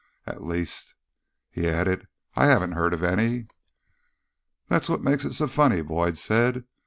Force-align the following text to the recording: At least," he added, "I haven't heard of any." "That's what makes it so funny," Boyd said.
At 0.25 0.43
least," 0.43 0.95
he 1.51 1.67
added, 1.69 2.07
"I 2.35 2.47
haven't 2.47 2.71
heard 2.71 2.91
of 2.95 3.03
any." 3.03 3.45
"That's 4.67 4.89
what 4.89 5.03
makes 5.03 5.25
it 5.25 5.33
so 5.33 5.45
funny," 5.45 5.83
Boyd 5.83 6.17
said. 6.17 6.63